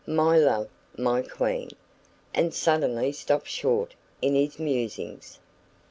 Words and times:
My 0.07 0.35
love! 0.35 0.67
My 0.97 1.21
queen!" 1.21 1.69
and 2.33 2.55
suddenly 2.55 3.11
stopped 3.11 3.47
short 3.49 3.93
in 4.19 4.33
his 4.33 4.57
musings. 4.57 5.37